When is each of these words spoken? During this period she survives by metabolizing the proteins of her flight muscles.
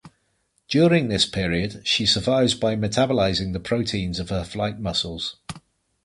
During 0.67 1.09
this 1.09 1.27
period 1.27 1.85
she 1.85 2.07
survives 2.07 2.55
by 2.55 2.75
metabolizing 2.75 3.53
the 3.53 3.59
proteins 3.59 4.17
of 4.19 4.29
her 4.31 4.43
flight 4.43 4.79
muscles. 4.79 5.35